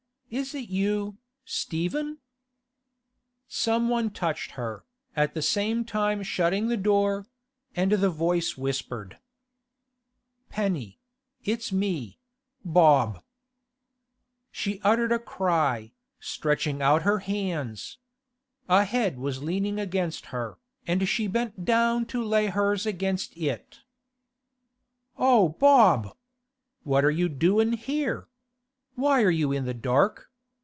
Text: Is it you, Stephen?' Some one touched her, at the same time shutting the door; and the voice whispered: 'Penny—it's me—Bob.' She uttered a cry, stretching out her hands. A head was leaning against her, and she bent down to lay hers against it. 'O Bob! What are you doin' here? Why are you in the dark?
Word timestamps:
Is 0.33 0.55
it 0.55 0.69
you, 0.69 1.17
Stephen?' 1.43 2.19
Some 3.49 3.89
one 3.89 4.09
touched 4.11 4.51
her, 4.51 4.85
at 5.13 5.33
the 5.33 5.41
same 5.41 5.83
time 5.83 6.23
shutting 6.23 6.69
the 6.69 6.77
door; 6.77 7.27
and 7.75 7.91
the 7.91 8.09
voice 8.09 8.55
whispered: 8.57 9.17
'Penny—it's 10.49 11.73
me—Bob.' 11.73 13.21
She 14.51 14.79
uttered 14.85 15.11
a 15.11 15.19
cry, 15.19 15.91
stretching 16.21 16.81
out 16.81 17.01
her 17.01 17.19
hands. 17.19 17.97
A 18.69 18.85
head 18.85 19.19
was 19.19 19.43
leaning 19.43 19.79
against 19.81 20.27
her, 20.27 20.57
and 20.87 21.09
she 21.09 21.27
bent 21.27 21.65
down 21.65 22.05
to 22.05 22.23
lay 22.23 22.45
hers 22.47 22.85
against 22.85 23.35
it. 23.35 23.81
'O 25.17 25.49
Bob! 25.49 26.15
What 26.83 27.03
are 27.03 27.11
you 27.11 27.27
doin' 27.27 27.73
here? 27.73 28.29
Why 28.95 29.23
are 29.23 29.31
you 29.31 29.53
in 29.53 29.65
the 29.65 29.73
dark? 29.73 30.27